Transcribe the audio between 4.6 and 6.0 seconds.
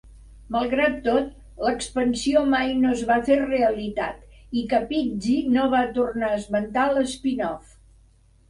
i Capizzi no va